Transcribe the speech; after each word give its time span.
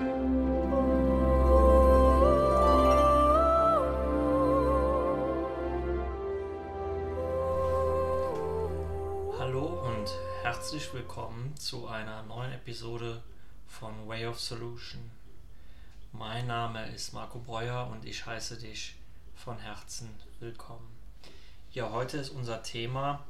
Hallo 0.00 0.06
und 9.84 10.10
herzlich 10.42 10.94
willkommen 10.94 11.54
zu 11.54 11.86
einer 11.86 12.22
neuen 12.22 12.52
Episode 12.52 13.22
von 13.66 14.08
Way 14.08 14.28
of 14.28 14.40
Solution. 14.40 15.10
Mein 16.12 16.46
Name 16.46 16.90
ist 16.92 17.12
Marco 17.12 17.38
Breuer 17.38 17.86
und 17.92 18.06
ich 18.06 18.24
heiße 18.24 18.56
dich 18.56 18.94
von 19.34 19.58
Herzen 19.58 20.08
willkommen. 20.38 20.88
Ja, 21.72 21.90
heute 21.90 22.16
ist 22.16 22.30
unser 22.30 22.62
Thema 22.62 23.26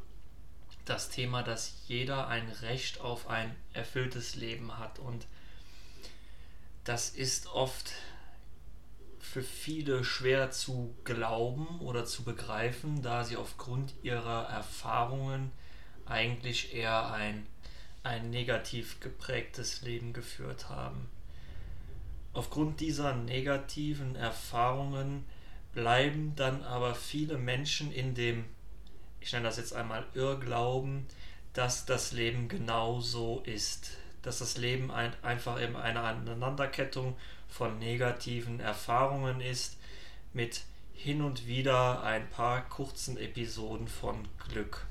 das 0.84 1.08
Thema, 1.08 1.42
dass 1.42 1.82
jeder 1.88 2.28
ein 2.28 2.48
Recht 2.62 3.00
auf 3.00 3.26
ein 3.28 3.56
erfülltes 3.72 4.36
Leben 4.36 4.78
hat 4.78 5.00
und 5.00 5.26
das 6.84 7.10
ist 7.10 7.46
oft 7.48 7.92
für 9.18 9.42
viele 9.42 10.02
schwer 10.02 10.50
zu 10.50 10.94
glauben 11.04 11.80
oder 11.80 12.04
zu 12.04 12.24
begreifen, 12.24 13.02
da 13.02 13.22
sie 13.24 13.36
aufgrund 13.36 13.94
ihrer 14.02 14.48
Erfahrungen 14.48 15.52
eigentlich 16.06 16.74
eher 16.74 17.12
ein, 17.12 17.46
ein 18.02 18.30
negativ 18.30 18.98
geprägtes 18.98 19.82
Leben 19.82 20.12
geführt 20.12 20.68
haben. 20.68 21.08
Aufgrund 22.32 22.80
dieser 22.80 23.14
negativen 23.14 24.16
Erfahrungen 24.16 25.24
bleiben 25.72 26.34
dann 26.36 26.62
aber 26.62 26.94
viele 26.94 27.38
Menschen 27.38 27.92
in 27.92 28.14
dem, 28.14 28.44
ich 29.20 29.32
nenne 29.32 29.44
das 29.44 29.58
jetzt 29.58 29.74
einmal 29.74 30.06
Irrglauben, 30.14 31.06
dass 31.52 31.86
das 31.86 32.12
Leben 32.12 32.48
genau 32.48 33.00
so 33.00 33.40
ist. 33.40 33.92
Dass 34.22 34.38
das 34.40 34.56
Leben 34.56 34.90
ein, 34.90 35.12
einfach 35.22 35.60
eben 35.60 35.76
eine 35.76 36.00
Aneinanderkettung 36.00 37.16
von 37.48 37.78
negativen 37.78 38.60
Erfahrungen 38.60 39.40
ist, 39.40 39.78
mit 40.32 40.62
hin 40.92 41.22
und 41.22 41.46
wieder 41.46 42.02
ein 42.02 42.28
paar 42.28 42.68
kurzen 42.68 43.16
Episoden 43.16 43.88
von 43.88 44.28
Glück. 44.48 44.86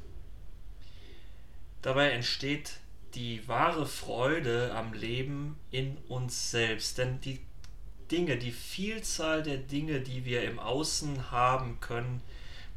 Dabei 1.81 2.09
entsteht 2.09 2.80
die 3.16 3.47
wahre 3.47 3.86
Freude 3.86 4.73
am 4.75 4.94
Leben 4.94 5.58
in 5.71 5.97
uns 6.08 6.52
selbst. 6.52 6.97
Denn 6.97 7.21
die 7.21 7.39
Dinge, 8.11 8.38
die 8.38 8.52
Vielzahl 8.52 9.43
der 9.43 9.58
Dinge, 9.58 10.02
die 10.02 10.25
wir 10.25 10.43
im 10.43 10.59
Außen 10.59 11.31
haben 11.31 11.80
können, 11.80 12.21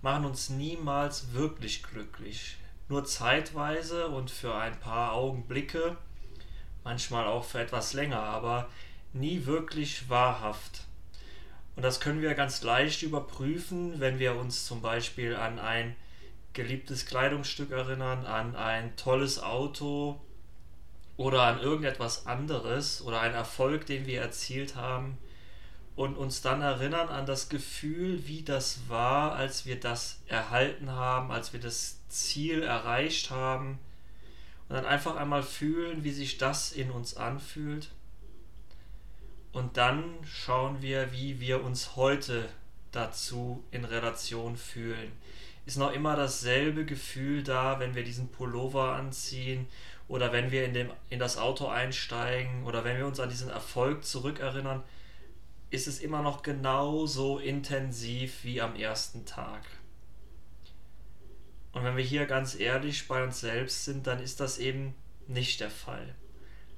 machen 0.03 0.25
uns 0.25 0.51
niemals 0.51 1.33
wirklich 1.33 1.83
glücklich. 1.83 2.57
Nur 2.89 3.05
zeitweise 3.05 4.09
und 4.09 4.31
für 4.31 4.55
ein 4.55 4.79
paar 4.79 5.13
Augenblicke, 5.13 5.97
manchmal 6.85 7.27
auch 7.27 7.45
für 7.45 7.61
etwas 7.61 7.93
länger, 7.93 8.21
aber 8.21 8.69
nie 9.13 9.47
wirklich 9.47 10.09
wahrhaft. 10.09 10.85
Und 11.77 11.83
das 11.83 12.01
können 12.01 12.21
wir 12.21 12.35
ganz 12.35 12.63
leicht 12.63 13.03
überprüfen, 13.03 14.01
wenn 14.01 14.19
wir 14.19 14.37
uns 14.37 14.67
zum 14.67 14.83
Beispiel 14.83 15.37
an 15.37 15.59
ein 15.59 15.97
geliebtes 16.53 17.07
Kleidungsstück 17.07 17.71
erinnern, 17.71 18.27
an 18.27 18.57
ein 18.57 18.95
tolles 18.97 19.43
Auto 19.43 20.21
oder 21.17 21.43
an 21.43 21.61
irgendetwas 21.61 22.27
anderes 22.27 23.01
oder 23.03 23.21
einen 23.21 23.35
Erfolg, 23.35 23.87
den 23.87 24.07
wir 24.07 24.21
erzielt 24.21 24.77
haben 24.77 25.17
und 25.97 26.17
uns 26.17 26.43
dann 26.43 26.61
erinnern 26.61 27.09
an 27.09 27.27
das 27.27 27.49
Gefühl, 27.49 28.27
wie 28.27 28.43
das 28.43 28.81
war, 28.89 29.35
als 29.35 29.65
wir 29.65 29.79
das 29.81 30.21
erhalten 30.27 30.91
haben, 30.91 31.31
als 31.31 31.53
wir 31.53 31.61
das 31.61 31.99
Ziel 32.09 32.63
erreicht 32.63 33.31
haben 33.31 33.79
und 34.73 34.79
dann 34.79 34.87
einfach 34.87 35.17
einmal 35.17 35.43
fühlen, 35.43 36.03
wie 36.03 36.13
sich 36.13 36.39
das 36.39 36.73
in 36.73 36.91
uns 36.91 37.15
anfühlt. 37.15 37.91
Und 39.53 39.77
dann 39.77 40.03
schauen 40.25 40.81
wir, 40.81 41.13
wie 41.13 41.41
wir 41.41 41.63
uns 41.63 41.95
heute 41.95 42.49
dazu 42.91 43.63
in 43.71 43.85
Relation 43.85 44.57
fühlen 44.57 45.13
ist 45.65 45.79
noch 45.79 45.93
immer 45.93 46.17
dasselbe 46.17 46.85
Gefühl 46.85 47.43
da, 47.43 47.79
wenn 47.79 47.95
wir 47.95 48.03
diesen 48.03 48.29
Pullover 48.29 48.95
anziehen 48.95 49.69
oder 50.09 50.33
wenn 50.33 50.51
wir 50.51 50.65
in, 50.65 50.75
dem, 50.75 50.91
in 51.09 51.19
das 51.19 51.39
Auto 51.39 51.69
einsteigen 51.69 52.65
oder 52.65 52.85
wenn 52.85 52.97
wir 52.97 53.07
uns 53.07 53.21
an 53.21 53.29
diesen 53.29 53.49
Erfolg 53.49 54.05
zurückerinnern, 54.05 54.83
ist 55.71 55.87
es 55.87 56.01
immer 56.01 56.23
noch 56.23 56.43
genauso 56.43 57.39
intensiv 57.39 58.45
wie 58.45 58.61
am 58.61 58.75
ersten 58.75 59.25
Tag. 59.25 59.63
Und 61.73 61.85
wenn 61.85 61.97
wir 61.97 62.05
hier 62.05 62.27
ganz 62.27 62.55
ehrlich 62.55 63.09
bei 63.09 63.25
uns 63.25 63.41
selbst 63.41 63.85
sind, 63.85 64.07
dann 64.07 64.21
ist 64.21 64.41
das 64.41 64.59
eben 64.59 64.95
nicht 65.27 65.61
der 65.61 65.71
Fall. 65.71 66.15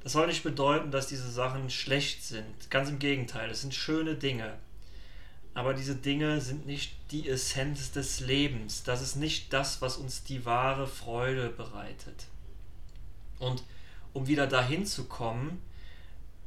Das 0.03 0.13
soll 0.13 0.27
nicht 0.27 0.43
bedeuten, 0.43 0.91
dass 0.91 1.07
diese 1.07 1.31
Sachen 1.31 1.71
schlecht 1.71 2.23
sind. 2.23 2.71
Ganz 2.71 2.91
im 2.91 2.99
Gegenteil, 2.99 3.51
es 3.51 3.63
sind 3.63 3.75
schöne 3.75 4.15
Dinge 4.15 4.55
aber 5.55 5.73
diese 5.73 5.95
Dinge 5.95 6.41
sind 6.41 6.67
nicht 6.67 6.97
die 7.13 7.29
Essenz 7.29 7.93
des 7.93 8.19
Lebens. 8.19 8.83
Das 8.83 9.01
ist 9.01 9.15
nicht 9.15 9.53
das, 9.53 9.81
was 9.81 9.97
uns 9.97 10.25
die 10.25 10.45
wahre 10.45 10.89
Freude 10.89 11.49
bereitet. 11.49 12.27
Und 13.39 13.63
um 14.13 14.27
wieder 14.27 14.49
dahin 14.49 14.85
zu 14.85 15.05
kommen, 15.05 15.63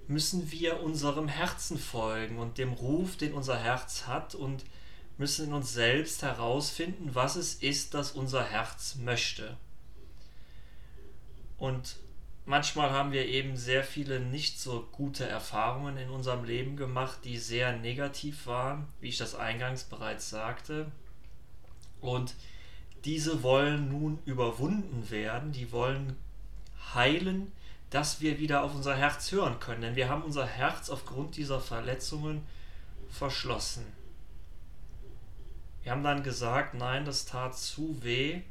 müssen 0.07 0.51
wir 0.51 0.81
unserem 0.81 1.29
Herzen 1.29 1.77
folgen 1.79 2.37
und 2.37 2.57
dem 2.57 2.73
Ruf, 2.73 3.15
den 3.15 3.33
unser 3.33 3.57
Herz 3.57 4.07
hat 4.07 4.35
und 4.35 4.65
müssen 5.17 5.47
in 5.47 5.53
uns 5.53 5.73
selbst 5.73 6.21
herausfinden, 6.21 7.09
was 7.13 7.35
es 7.35 7.55
ist, 7.55 7.93
das 7.93 8.11
unser 8.11 8.43
Herz 8.43 8.95
möchte. 8.95 9.57
Und 11.57 11.97
manchmal 12.45 12.91
haben 12.91 13.11
wir 13.11 13.25
eben 13.25 13.57
sehr 13.57 13.83
viele 13.83 14.19
nicht 14.19 14.59
so 14.59 14.87
gute 14.91 15.27
Erfahrungen 15.27 15.97
in 15.97 16.09
unserem 16.09 16.43
Leben 16.43 16.77
gemacht, 16.77 17.19
die 17.23 17.37
sehr 17.37 17.75
negativ 17.75 18.45
waren, 18.45 18.87
wie 19.01 19.09
ich 19.09 19.17
das 19.17 19.33
eingangs 19.33 19.85
bereits 19.85 20.29
sagte. 20.29 20.91
Und 21.99 22.35
diese 23.05 23.41
wollen 23.41 23.89
nun 23.89 24.19
überwunden 24.25 25.09
werden, 25.09 25.51
die 25.51 25.71
wollen 25.71 26.15
heilen, 26.93 27.51
dass 27.89 28.21
wir 28.21 28.39
wieder 28.39 28.63
auf 28.63 28.75
unser 28.75 28.95
Herz 28.95 29.31
hören 29.31 29.59
können. 29.59 29.81
Denn 29.81 29.95
wir 29.95 30.09
haben 30.09 30.23
unser 30.23 30.45
Herz 30.45 30.89
aufgrund 30.89 31.37
dieser 31.37 31.59
Verletzungen 31.59 32.43
verschlossen. 33.09 33.85
Wir 35.87 35.93
haben 35.93 36.03
dann 36.03 36.21
gesagt, 36.21 36.73
nein, 36.73 37.05
das 37.05 37.23
tat 37.23 37.57
zu 37.57 38.03
weh, 38.03 38.41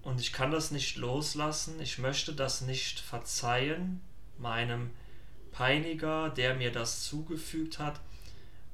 und 0.00 0.22
ich 0.22 0.32
kann 0.32 0.50
das 0.50 0.70
nicht 0.70 0.96
loslassen, 0.96 1.78
ich 1.82 1.98
möchte 1.98 2.32
das 2.32 2.62
nicht 2.62 2.98
verzeihen 2.98 4.00
meinem 4.38 4.88
Peiniger, 5.52 6.30
der 6.30 6.54
mir 6.54 6.72
das 6.72 7.02
zugefügt 7.04 7.78
hat, 7.78 8.00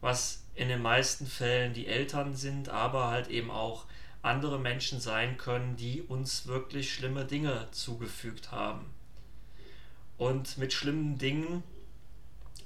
was 0.00 0.44
in 0.55 0.69
den 0.69 0.81
meisten 0.81 1.27
Fällen 1.27 1.75
die 1.75 1.88
Eltern 1.88 2.37
sind, 2.37 2.69
aber 2.69 3.09
halt 3.09 3.27
eben 3.27 3.50
auch 3.50 3.87
andere 4.22 4.61
Menschen 4.61 5.00
sein 5.00 5.37
können, 5.37 5.75
die 5.75 6.03
uns 6.03 6.47
wirklich 6.47 6.94
schlimme 6.94 7.25
Dinge 7.25 7.67
zugefügt 7.72 8.53
haben. 8.53 8.87
Und 10.19 10.56
mit 10.56 10.72
schlimmen 10.72 11.19
Dingen 11.19 11.65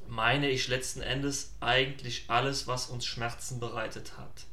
meine 0.09 0.51
ich 0.51 0.69
letzten 0.69 1.01
Endes 1.01 1.55
eigentlich 1.61 2.27
alles, 2.29 2.67
was 2.67 2.89
uns 2.89 3.07
Schmerzen 3.07 3.59
bereitet 3.59 4.19
hat 4.19 4.45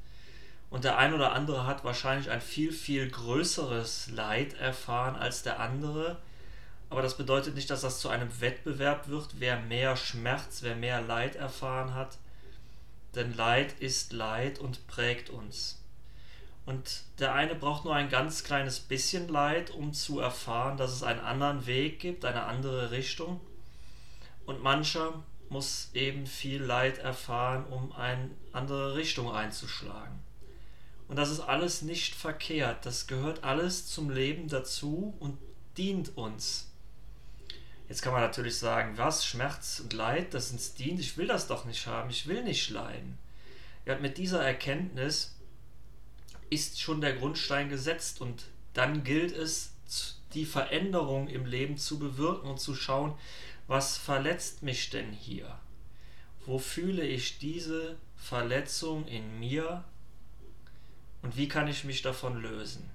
und 0.72 0.86
der 0.86 0.98
ein 0.98 1.14
oder 1.14 1.34
andere 1.34 1.68
hat 1.68 1.84
wahrscheinlich 1.84 2.32
ein 2.32 2.40
viel, 2.40 2.72
viel 2.72 3.10
größeres 3.10 4.10
Leid 4.12 4.54
erfahren 4.54 5.18
als 5.18 5.44
der 5.44 5.60
andere. 5.60 6.18
Aber 6.90 7.02
das 7.02 7.18
bedeutet 7.18 7.56
nicht, 7.56 7.70
dass 7.70 7.82
das 7.82 8.00
zu 8.00 8.08
einem 8.08 8.40
Wettbewerb 8.40 9.10
wird, 9.10 9.40
wer 9.40 9.60
mehr 9.60 9.98
Schmerz, 9.98 10.64
wer 10.64 10.78
mehr 10.78 11.02
Leid 11.02 11.36
erfahren 11.36 11.94
hat. 11.94 12.18
Denn 13.16 13.36
Leid 13.36 13.74
ist 13.82 14.14
Leid 14.14 14.60
und 14.60 14.88
prägt 14.88 15.30
uns. 15.30 15.84
Und 16.66 17.04
der 17.20 17.34
eine 17.34 17.56
braucht 17.56 17.84
nur 17.84 17.94
ein 17.94 18.10
ganz 18.10 18.46
kleines 18.46 18.80
bisschen 18.80 19.28
Leid, 19.28 19.72
um 19.72 19.92
zu 19.94 20.22
erfahren, 20.22 20.78
dass 20.78 20.94
es 20.94 21.04
einen 21.04 21.20
anderen 21.20 21.66
Weg 21.66 22.00
gibt, 22.00 22.24
eine 22.24 22.44
andere 22.44 22.92
Richtung. 22.92 23.42
Und 24.46 24.64
mancher 24.64 25.22
muss 25.50 25.90
eben 25.94 26.26
viel 26.26 26.64
Leid 26.64 27.00
erfahren, 27.00 27.66
um 27.66 27.92
eine 27.92 28.32
andere 28.54 28.96
Richtung 28.96 29.34
einzuschlagen. 29.34 30.31
Und 31.12 31.18
das 31.18 31.30
ist 31.30 31.42
alles 31.42 31.82
nicht 31.82 32.16
verkehrt. 32.16 32.86
Das 32.86 33.06
gehört 33.06 33.44
alles 33.44 33.86
zum 33.86 34.10
Leben 34.10 34.48
dazu 34.48 35.14
und 35.20 35.38
dient 35.76 36.16
uns. 36.16 36.70
Jetzt 37.90 38.02
kann 38.02 38.14
man 38.14 38.22
natürlich 38.22 38.58
sagen, 38.58 38.98
was, 38.98 39.26
Schmerz 39.26 39.82
und 39.82 39.92
Leid, 39.92 40.34
das 40.34 40.52
uns 40.52 40.74
dient. 40.74 41.02
Ich 41.02 41.18
will 41.18 41.28
das 41.28 41.48
doch 41.48 41.66
nicht 41.66 41.86
haben. 41.86 42.10
Ich 42.12 42.28
will 42.28 42.46
nicht 42.46 42.70
leiden. 42.70 43.18
Ja, 43.86 44.00
mit 44.00 44.18
dieser 44.18 44.42
Erkenntnis 44.42 45.36
ist 46.50 46.80
schon 46.80 47.02
der 47.02 47.18
Grundstein 47.18 47.68
gesetzt 47.68 48.22
und 48.22 48.46
dann 48.74 49.04
gilt 49.04 49.36
es, 49.36 49.74
die 50.34 50.46
Veränderung 50.46 51.28
im 51.28 51.46
Leben 51.46 51.76
zu 51.76 52.00
bewirken 52.00 52.50
und 52.50 52.62
zu 52.62 52.74
schauen, 52.74 53.16
was 53.68 53.98
verletzt 53.98 54.64
mich 54.64 54.92
denn 54.92 55.12
hier? 55.12 55.60
Wo 56.46 56.58
fühle 56.58 57.04
ich 57.04 57.38
diese 57.38 57.98
Verletzung 58.16 59.06
in 59.10 59.42
mir 59.42 59.84
und 61.22 61.38
wie 61.38 61.48
kann 61.48 61.68
ich 61.68 61.84
mich 61.84 62.02
davon 62.02 62.42
lösen? 62.42 62.90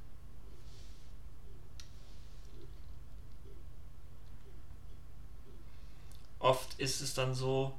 oft 6.47 6.79
ist 6.79 7.01
es 7.01 7.13
dann 7.13 7.35
so, 7.35 7.75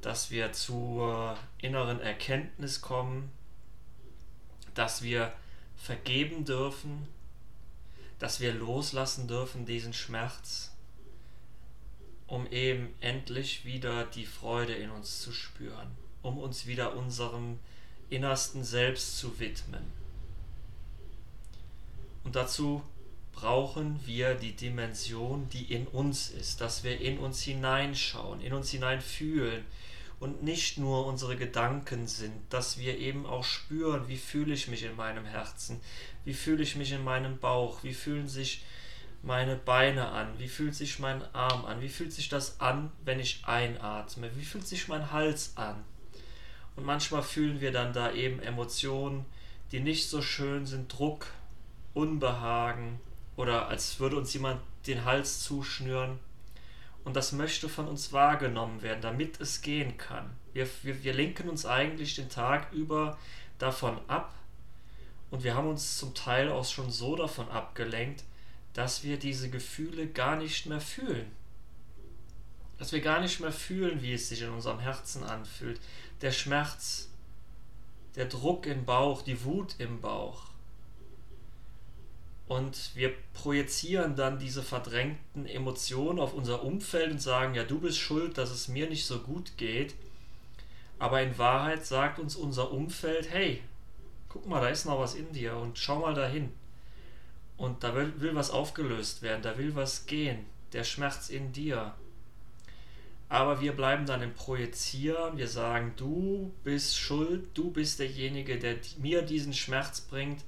dass 0.00 0.30
wir 0.30 0.52
zur 0.52 1.36
inneren 1.58 2.00
Erkenntnis 2.00 2.80
kommen, 2.80 3.30
dass 4.74 5.02
wir 5.02 5.32
vergeben 5.76 6.44
dürfen, 6.44 7.08
dass 8.20 8.38
wir 8.40 8.54
loslassen 8.54 9.26
dürfen 9.26 9.66
diesen 9.66 9.92
Schmerz, 9.92 10.72
um 12.28 12.46
eben 12.46 12.94
endlich 13.00 13.64
wieder 13.64 14.04
die 14.04 14.26
Freude 14.26 14.74
in 14.74 14.90
uns 14.90 15.20
zu 15.20 15.32
spüren, 15.32 15.90
um 16.22 16.38
uns 16.38 16.66
wieder 16.66 16.94
unserem 16.94 17.58
innersten 18.10 18.64
Selbst 18.64 19.18
zu 19.18 19.38
widmen. 19.38 19.82
Und 22.24 22.36
dazu 22.36 22.82
brauchen 23.32 24.00
wir 24.04 24.34
die 24.34 24.52
Dimension, 24.52 25.48
die 25.50 25.72
in 25.72 25.86
uns 25.86 26.30
ist, 26.30 26.60
dass 26.60 26.82
wir 26.84 27.00
in 27.00 27.18
uns 27.18 27.42
hineinschauen, 27.42 28.40
in 28.40 28.52
uns 28.52 28.70
hineinfühlen 28.70 29.64
und 30.20 30.42
nicht 30.42 30.78
nur 30.78 31.06
unsere 31.06 31.36
Gedanken 31.36 32.08
sind, 32.08 32.32
dass 32.50 32.78
wir 32.78 32.98
eben 32.98 33.26
auch 33.26 33.44
spüren, 33.44 34.08
wie 34.08 34.16
fühle 34.16 34.54
ich 34.54 34.68
mich 34.68 34.82
in 34.82 34.96
meinem 34.96 35.24
Herzen, 35.24 35.80
wie 36.24 36.34
fühle 36.34 36.62
ich 36.62 36.74
mich 36.74 36.92
in 36.92 37.04
meinem 37.04 37.38
Bauch, 37.38 37.84
wie 37.84 37.94
fühlen 37.94 38.28
sich 38.28 38.62
meine 39.22 39.56
Beine 39.56 40.08
an, 40.08 40.28
wie 40.38 40.48
fühlt 40.48 40.74
sich 40.74 40.98
mein 40.98 41.22
Arm 41.34 41.64
an, 41.64 41.80
wie 41.80 41.88
fühlt 41.88 42.12
sich 42.12 42.28
das 42.28 42.60
an, 42.60 42.90
wenn 43.04 43.20
ich 43.20 43.42
einatme, 43.44 44.30
wie 44.36 44.44
fühlt 44.44 44.66
sich 44.66 44.88
mein 44.88 45.12
Hals 45.12 45.52
an. 45.56 45.84
Und 46.78 46.84
manchmal 46.84 47.24
fühlen 47.24 47.60
wir 47.60 47.72
dann 47.72 47.92
da 47.92 48.12
eben 48.12 48.38
Emotionen, 48.38 49.26
die 49.72 49.80
nicht 49.80 50.08
so 50.08 50.22
schön 50.22 50.64
sind, 50.64 50.96
Druck, 50.96 51.26
Unbehagen, 51.92 53.00
oder 53.34 53.66
als 53.66 53.98
würde 53.98 54.16
uns 54.16 54.32
jemand 54.32 54.60
den 54.86 55.04
Hals 55.04 55.42
zuschnüren. 55.42 56.20
Und 57.02 57.16
das 57.16 57.32
möchte 57.32 57.68
von 57.68 57.88
uns 57.88 58.12
wahrgenommen 58.12 58.80
werden, 58.82 59.00
damit 59.00 59.40
es 59.40 59.60
gehen 59.60 59.98
kann. 59.98 60.30
Wir, 60.52 60.68
wir, 60.84 61.02
wir 61.02 61.14
lenken 61.14 61.48
uns 61.48 61.66
eigentlich 61.66 62.14
den 62.14 62.28
Tag 62.28 62.72
über 62.72 63.18
davon 63.58 63.98
ab 64.06 64.32
und 65.32 65.42
wir 65.42 65.56
haben 65.56 65.68
uns 65.68 65.98
zum 65.98 66.14
Teil 66.14 66.48
auch 66.48 66.64
schon 66.64 66.92
so 66.92 67.16
davon 67.16 67.48
abgelenkt, 67.48 68.22
dass 68.72 69.02
wir 69.02 69.18
diese 69.18 69.50
Gefühle 69.50 70.06
gar 70.06 70.36
nicht 70.36 70.66
mehr 70.66 70.80
fühlen. 70.80 71.28
Dass 72.78 72.92
wir 72.92 73.00
gar 73.00 73.20
nicht 73.20 73.40
mehr 73.40 73.52
fühlen, 73.52 74.02
wie 74.02 74.14
es 74.14 74.28
sich 74.28 74.42
in 74.42 74.50
unserem 74.50 74.78
Herzen 74.78 75.24
anfühlt. 75.24 75.80
Der 76.20 76.32
Schmerz, 76.32 77.08
der 78.16 78.26
Druck 78.26 78.66
im 78.66 78.84
Bauch, 78.84 79.22
die 79.22 79.44
Wut 79.44 79.74
im 79.78 80.00
Bauch. 80.00 80.48
Und 82.48 82.92
wir 82.94 83.12
projizieren 83.34 84.16
dann 84.16 84.38
diese 84.38 84.62
verdrängten 84.62 85.44
Emotionen 85.44 86.18
auf 86.18 86.32
unser 86.32 86.62
Umfeld 86.62 87.12
und 87.12 87.20
sagen, 87.20 87.54
ja, 87.54 87.62
du 87.62 87.78
bist 87.78 87.98
schuld, 87.98 88.38
dass 88.38 88.50
es 88.50 88.68
mir 88.68 88.88
nicht 88.88 89.04
so 89.04 89.18
gut 89.18 89.58
geht. 89.58 89.94
Aber 90.98 91.22
in 91.22 91.36
Wahrheit 91.36 91.84
sagt 91.84 92.18
uns 92.18 92.36
unser 92.36 92.72
Umfeld, 92.72 93.30
hey, 93.30 93.62
guck 94.30 94.46
mal, 94.46 94.60
da 94.60 94.68
ist 94.68 94.86
noch 94.86 94.98
was 94.98 95.14
in 95.14 95.30
dir 95.32 95.56
und 95.56 95.78
schau 95.78 96.00
mal 96.00 96.14
dahin. 96.14 96.52
Und 97.58 97.84
da 97.84 97.94
will, 97.94 98.12
will 98.18 98.34
was 98.34 98.50
aufgelöst 98.50 99.20
werden, 99.20 99.42
da 99.42 99.58
will 99.58 99.74
was 99.74 100.06
gehen, 100.06 100.46
der 100.72 100.84
Schmerz 100.84 101.28
in 101.28 101.52
dir. 101.52 101.94
Aber 103.28 103.60
wir 103.60 103.72
bleiben 103.72 104.06
dann 104.06 104.22
im 104.22 104.32
Projizieren, 104.32 105.36
wir 105.36 105.48
sagen, 105.48 105.92
du 105.96 106.52
bist 106.64 106.96
schuld, 106.96 107.46
du 107.54 107.70
bist 107.70 107.98
derjenige, 107.98 108.58
der 108.58 108.76
mir 108.98 109.22
diesen 109.22 109.52
Schmerz 109.52 110.00
bringt 110.00 110.42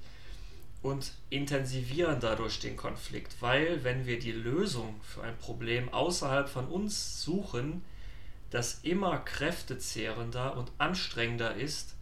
und 0.81 1.11
intensivieren 1.29 2.19
dadurch 2.19 2.59
den 2.59 2.75
Konflikt, 2.75 3.35
weil 3.39 3.83
wenn 3.83 4.07
wir 4.07 4.17
die 4.17 4.31
Lösung 4.31 4.99
für 5.03 5.21
ein 5.21 5.37
Problem 5.37 5.89
außerhalb 5.89 6.49
von 6.49 6.67
uns 6.67 7.21
suchen, 7.21 7.83
das 8.49 8.79
immer 8.81 9.19
kräftezehrender 9.19 10.57
und 10.57 10.71
anstrengender 10.79 11.55
ist, 11.55 11.95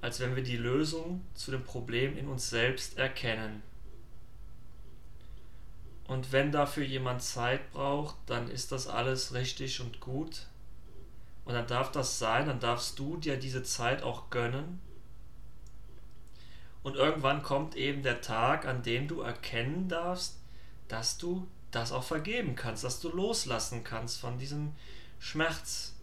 als 0.00 0.20
wenn 0.20 0.34
wir 0.34 0.42
die 0.42 0.56
Lösung 0.56 1.22
zu 1.34 1.50
dem 1.50 1.62
Problem 1.62 2.16
in 2.16 2.28
uns 2.28 2.48
selbst 2.48 2.98
erkennen. 2.98 3.62
Und 6.08 6.32
wenn 6.32 6.52
dafür 6.52 6.84
jemand 6.84 7.22
Zeit 7.22 7.72
braucht, 7.72 8.16
dann 8.26 8.48
ist 8.48 8.72
das 8.72 8.86
alles 8.86 9.34
richtig 9.34 9.80
und 9.80 10.00
gut. 10.00 10.46
Und 11.44 11.54
dann 11.54 11.66
darf 11.66 11.90
das 11.90 12.18
sein, 12.18 12.46
dann 12.46 12.60
darfst 12.60 12.98
du 12.98 13.16
dir 13.16 13.36
diese 13.36 13.62
Zeit 13.62 14.02
auch 14.02 14.30
gönnen 14.30 14.80
und 16.86 16.94
irgendwann 16.94 17.42
kommt 17.42 17.74
eben 17.74 18.04
der 18.04 18.20
Tag, 18.20 18.64
an 18.64 18.84
dem 18.84 19.08
du 19.08 19.20
erkennen 19.20 19.88
darfst, 19.88 20.36
dass 20.86 21.18
du 21.18 21.48
das 21.72 21.90
auch 21.90 22.04
vergeben 22.04 22.54
kannst, 22.54 22.84
dass 22.84 23.00
du 23.00 23.08
loslassen 23.08 23.82
kannst 23.82 24.20
von 24.20 24.38
diesem 24.38 24.70
Schmerz 25.18 25.96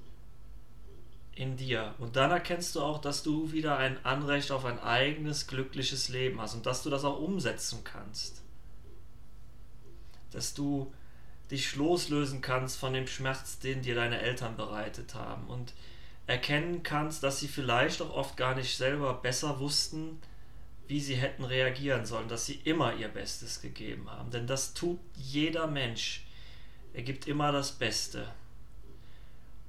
in 1.36 1.56
dir. 1.56 1.96
Und 2.00 2.18
dann 2.18 2.32
erkennst 2.32 2.76
du 2.76 2.82
auch, 2.82 3.00
dass 3.00 3.24
du 3.24 3.54
wieder 3.54 3.78
ein 3.78 4.04
Anrecht 4.04 4.52
auf 4.52 4.66
ein 4.66 4.78
eigenes, 4.78 5.48
glückliches 5.48 6.10
Leben 6.10 6.42
hast 6.42 6.54
und 6.54 6.66
dass 6.66 6.84
du 6.84 6.90
das 6.90 7.06
auch 7.06 7.18
umsetzen 7.18 7.86
kannst. 7.86 8.43
Dass 10.33 10.53
du 10.53 10.94
dich 11.51 11.75
loslösen 11.75 12.41
kannst 12.41 12.77
von 12.77 12.94
dem 12.94 13.07
Schmerz, 13.07 13.59
den 13.59 13.81
dir 13.81 13.95
deine 13.95 14.19
Eltern 14.19 14.57
bereitet 14.57 15.15
haben 15.15 15.47
und 15.47 15.74
erkennen 16.25 16.83
kannst, 16.83 17.24
dass 17.24 17.39
sie 17.39 17.47
vielleicht 17.47 18.01
auch 18.01 18.13
oft 18.13 18.38
gar 18.38 18.56
nicht 18.56 18.77
selber 18.77 19.13
besser 19.15 19.59
wussten, 19.59 20.19
wie 20.88 21.00
sie 21.00 21.15
hätten 21.15 21.44
reagieren 21.44 22.06
sollen, 22.06 22.27
dass 22.27 22.45
sie 22.45 22.59
immer 22.63 22.95
ihr 22.95 23.07
Bestes 23.07 23.62
gegeben 23.62 24.09
haben. 24.09 24.31
Denn 24.31 24.47
das 24.47 24.74
tut 24.74 25.00
jeder 25.15 25.68
Mensch. 25.68 26.25
Er 26.94 27.03
gibt 27.03 27.27
immer 27.27 27.51
das 27.51 27.71
Beste. 27.71 28.27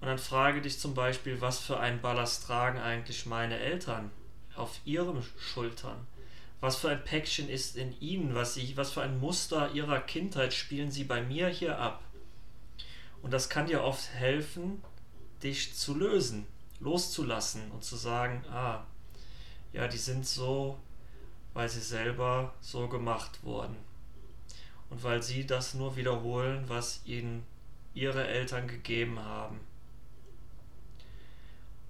Und 0.01 0.09
dann 0.09 0.19
frage 0.19 0.61
dich 0.61 0.79
zum 0.79 0.95
Beispiel, 0.95 1.41
was 1.41 1.59
für 1.59 1.79
einen 1.81 2.01
Ballast 2.01 2.47
tragen 2.47 2.79
eigentlich 2.79 3.27
meine 3.27 3.59
Eltern 3.59 4.11
auf 4.55 4.81
ihren 4.85 5.25
Schultern? 5.39 6.07
Was 6.65 6.77
für 6.77 6.89
ein 6.89 7.05
Päckchen 7.05 7.49
ist 7.49 7.77
in 7.77 7.99
ihnen? 8.01 8.35
Was, 8.35 8.55
sie, 8.55 8.77
was 8.77 8.93
für 8.93 9.03
ein 9.03 9.21
Muster 9.21 9.73
ihrer 9.73 10.01
Kindheit 10.01 10.55
spielen 10.55 10.91
sie 10.91 11.05
bei 11.05 11.23
mir 11.23 11.49
hier 11.49 11.79
ab? 11.79 12.03
Und 13.23 13.33
das 13.33 13.49
kann 13.49 13.67
dir 13.67 13.83
oft 13.83 14.09
helfen, 14.15 14.83
dich 15.43 15.75
zu 15.75 15.95
lösen, 15.95 16.47
loszulassen 16.81 17.71
und 17.71 17.85
zu 17.85 17.97
sagen, 17.97 18.45
ah, 18.51 18.85
ja, 19.73 19.89
die 19.89 19.99
sind 19.99 20.27
so 20.27 20.79
weil 21.55 21.69
sie 21.69 21.81
selber 21.81 22.53
so 22.61 22.89
gemacht 22.89 23.43
wurden. 23.45 23.77
Und 24.91 25.03
weil 25.03 25.23
sie 25.23 25.47
das 25.47 25.75
nur 25.75 25.97
wiederholen, 25.97 26.65
was 26.69 27.01
ihnen 27.07 27.47
ihre 27.95 28.27
Eltern 28.27 28.69
gegeben 28.69 29.19
haben. 29.21 29.61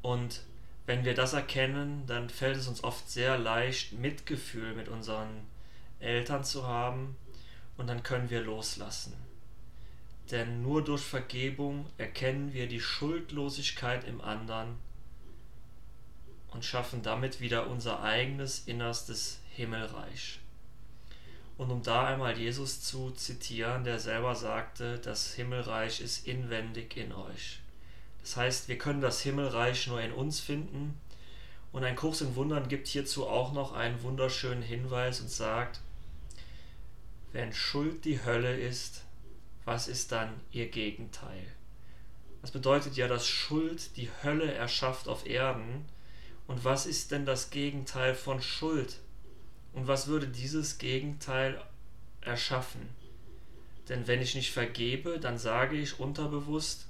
Und 0.03 0.43
wenn 0.87 1.05
wir 1.05 1.15
das 1.15 1.33
erkennen, 1.33 2.07
dann 2.07 2.29
fällt 2.29 2.57
es 2.57 2.69
uns 2.69 2.85
oft 2.85 3.09
sehr 3.09 3.39
leicht, 3.39 3.93
Mitgefühl 3.93 4.75
mit 4.75 4.89
unseren 4.89 5.47
Eltern 5.99 6.45
zu 6.45 6.67
haben 6.67 7.17
und 7.77 7.87
dann 7.87 8.03
können 8.03 8.31
wir 8.31 8.43
loslassen. 8.43 9.15
Denn 10.31 10.63
nur 10.63 10.85
durch 10.85 11.03
Vergebung 11.03 11.87
erkennen 11.99 12.53
wir 12.53 12.67
die 12.67 12.81
Schuldlosigkeit 12.81 14.05
im 14.05 14.21
anderen 14.21 14.77
und 16.51 16.65
schaffen 16.65 17.03
damit 17.03 17.41
wieder 17.41 17.67
unser 17.69 18.03
eigenes 18.03 18.61
innerstes 18.67 19.41
Himmelreich. 19.51 20.39
Und 21.57 21.71
um 21.71 21.83
da 21.83 22.07
einmal 22.07 22.37
Jesus 22.37 22.83
zu 22.83 23.11
zitieren, 23.13 23.85
der 23.85 23.99
selber 24.01 24.35
sagte, 24.35 24.99
das 24.99 25.35
Himmelreich 25.35 26.01
ist 26.01 26.27
inwendig 26.27 26.97
in 26.97 27.13
euch. 27.13 27.61
Das 28.25 28.39
heißt, 28.39 28.69
wir 28.69 28.79
können 28.79 29.03
das 29.03 29.21
Himmelreich 29.21 29.87
nur 29.87 30.01
in 30.01 30.11
uns 30.11 30.41
finden. 30.41 30.99
Und 31.73 31.85
ein 31.85 31.95
Kurs 31.95 32.23
in 32.23 32.35
Wundern 32.37 32.69
gibt 32.69 32.89
hierzu 32.89 33.27
auch 33.27 33.53
noch 33.53 33.75
einen 33.75 34.03
wunderschönen 34.03 34.63
Hinweis 34.63 35.21
und 35.21 35.31
sagt, 35.31 35.81
wenn 37.33 37.53
Schuld 37.53 38.07
die 38.07 38.25
Hölle 38.25 38.57
ist, 38.57 39.03
was 39.67 39.89
ist 39.89 40.11
dann 40.11 40.41
ihr 40.53 40.69
Gegenteil? 40.69 41.45
Das 42.41 42.51
bedeutet 42.51 42.97
ja, 42.97 43.09
dass 43.09 43.27
Schuld 43.27 43.95
die 43.99 44.09
Hölle 44.23 44.55
erschafft 44.55 45.07
auf 45.07 45.27
Erden. 45.27 45.85
Und 46.47 46.65
was 46.65 46.87
ist 46.87 47.11
denn 47.11 47.27
das 47.27 47.51
Gegenteil 47.51 48.15
von 48.15 48.41
Schuld? 48.41 49.01
Und 49.75 49.87
was 49.87 50.07
würde 50.07 50.29
dieses 50.29 50.79
Gegenteil 50.79 51.61
erschaffen? 52.23 52.89
Denn 53.91 54.07
wenn 54.07 54.23
ich 54.23 54.35
nicht 54.35 54.51
vergebe, 54.51 55.21
dann 55.21 55.37
sage 55.37 55.77
ich 55.77 56.01
unterbewusst 56.01 56.87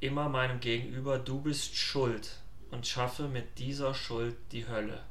immer 0.00 0.28
meinem 0.28 0.60
Gegenüber, 0.60 1.18
du 1.18 1.40
bist 1.40 1.76
schuld 1.76 2.38
und 2.70 2.86
schaffe 2.86 3.28
mit 3.28 3.58
dieser 3.58 3.94
Schuld 3.94 4.36
die 4.52 4.66
Hölle. 4.66 5.02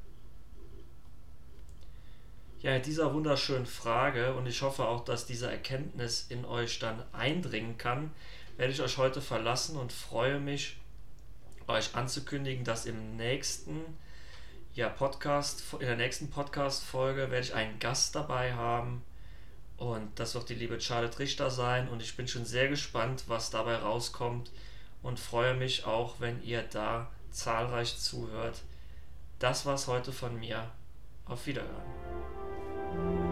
Ja, 2.62 2.74
mit 2.74 2.86
dieser 2.86 3.14
wunderschönen 3.14 3.66
Frage 3.66 4.34
und 4.34 4.46
ich 4.46 4.62
hoffe 4.62 4.86
auch, 4.86 5.06
dass 5.06 5.26
diese 5.26 5.50
Erkenntnis 5.50 6.26
in 6.30 6.44
euch 6.44 6.80
dann 6.80 7.04
eindringen 7.14 7.78
kann, 7.78 8.12
werde 8.58 8.74
ich 8.74 8.82
euch 8.82 8.98
heute 8.98 9.22
verlassen 9.22 9.78
und 9.78 9.94
freue 9.94 10.40
mich, 10.40 10.78
euch 11.68 11.96
anzukündigen, 11.96 12.66
dass 12.66 12.86
im 12.86 13.16
nächsten 13.16 13.80
ja, 14.74 14.90
Podcast, 14.90 15.64
in 15.74 15.88
der 15.88 15.96
nächsten 15.96 16.30
Podcast-Folge 16.30 17.32
werde 17.32 17.46
ich 17.46 17.54
einen 17.54 17.80
Gast 17.80 18.16
dabei 18.16 18.54
haben 18.54 19.04
Und 19.80 20.20
das 20.20 20.36
wird 20.36 20.50
die 20.50 20.56
liebe 20.56 20.80
Charlotte 20.82 21.20
Richter 21.20 21.50
sein. 21.50 21.88
Und 21.88 22.02
ich 22.02 22.18
bin 22.18 22.28
schon 22.28 22.44
sehr 22.46 22.68
gespannt, 22.68 23.24
was 23.28 23.50
dabei 23.50 23.78
rauskommt. 23.78 24.52
Und 25.02 25.20
freue 25.20 25.54
mich 25.56 25.86
auch, 25.86 26.20
wenn 26.20 26.44
ihr 26.44 26.64
da 26.64 27.10
zahlreich 27.32 27.98
zuhört. 27.98 28.62
Das 29.40 29.66
war's 29.66 29.88
heute 29.88 30.12
von 30.12 30.38
mir. 30.40 30.70
Auf 31.26 31.46
Wiederhören. 31.46 33.29